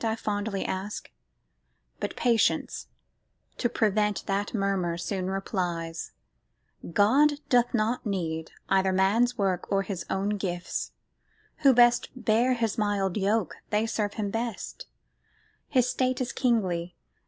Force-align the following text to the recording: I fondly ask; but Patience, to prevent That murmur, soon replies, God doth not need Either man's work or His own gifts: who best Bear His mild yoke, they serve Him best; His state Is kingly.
I 0.03 0.15
fondly 0.15 0.65
ask; 0.65 1.11
but 1.99 2.15
Patience, 2.15 2.87
to 3.59 3.69
prevent 3.69 4.25
That 4.25 4.51
murmur, 4.51 4.97
soon 4.97 5.29
replies, 5.29 6.13
God 6.91 7.33
doth 7.49 7.71
not 7.75 8.03
need 8.03 8.49
Either 8.67 8.91
man's 8.91 9.37
work 9.37 9.71
or 9.71 9.83
His 9.83 10.03
own 10.09 10.37
gifts: 10.37 10.93
who 11.57 11.71
best 11.71 12.09
Bear 12.15 12.55
His 12.55 12.79
mild 12.79 13.15
yoke, 13.15 13.57
they 13.69 13.85
serve 13.85 14.15
Him 14.15 14.31
best; 14.31 14.87
His 15.67 15.87
state 15.87 16.19
Is 16.19 16.31
kingly. 16.31 16.95